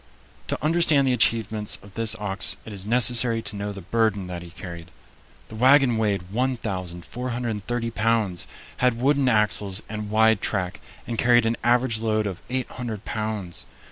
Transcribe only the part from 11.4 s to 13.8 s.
an average load of 800 pounds.